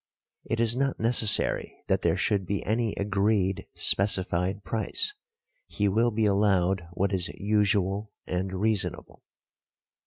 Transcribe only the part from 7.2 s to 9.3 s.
usual and reasonable.